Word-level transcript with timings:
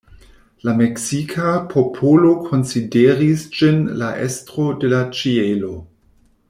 La 0.67 0.71
meksika 0.77 1.51
popolo 1.73 2.31
konsideris 2.47 3.47
ĝin 3.59 3.81
la 4.05 4.11
estro 4.29 4.69
de 4.85 4.95
la 4.95 5.03
ĉielo. 5.21 5.77